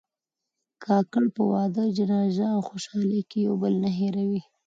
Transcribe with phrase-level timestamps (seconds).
[0.83, 4.41] کاکړ په واده، جنازه او خوشحالۍ کې یو بل نه هېروي.